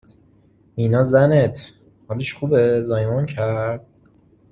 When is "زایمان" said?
2.83-3.25